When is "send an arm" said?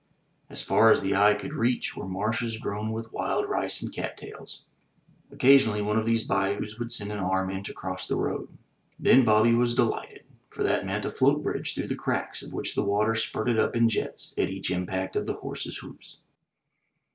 6.91-7.51